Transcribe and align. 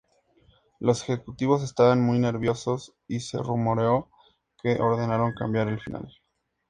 Los 0.79 1.03
ejecutivos 1.03 1.61
estaban 1.61 2.01
muy 2.01 2.17
nerviosos 2.17 2.95
y 3.07 3.19
se 3.19 3.37
rumoreó 3.37 4.09
que 4.59 4.81
ordenaron 4.81 5.35
cambiar 5.35 5.67
el 5.67 5.79
final. 5.79 6.07